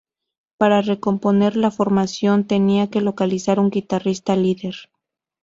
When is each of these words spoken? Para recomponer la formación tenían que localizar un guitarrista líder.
Para 0.57 0.81
recomponer 0.81 1.55
la 1.55 1.69
formación 1.69 2.47
tenían 2.47 2.87
que 2.87 3.01
localizar 3.01 3.59
un 3.59 3.69
guitarrista 3.69 4.35
líder. 4.35 4.73